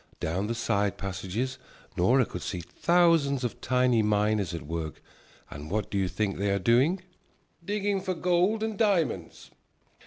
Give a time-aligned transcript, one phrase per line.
[0.19, 1.59] Down the side passages
[1.95, 4.99] Nora could see thousands of tiny miners at work.
[5.51, 7.03] And what do you think they are doing?
[7.63, 9.51] "Digging for gold and diamonds."